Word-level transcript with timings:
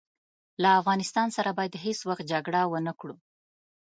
له 0.61 0.69
افغانستان 0.79 1.27
سره 1.37 1.49
باید 1.57 1.81
هیڅ 1.85 1.99
وخت 2.09 2.23
جګړه 2.31 2.61
ونه 2.71 2.93
کړو. 2.99 3.15